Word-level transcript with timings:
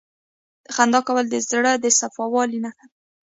•خندا 0.73 0.99
کول 1.07 1.25
د 1.29 1.35
زړه 1.49 1.71
د 1.83 1.85
صفا 1.99 2.25
والي 2.33 2.59
نښه 2.63 2.85
ده. 2.91 2.95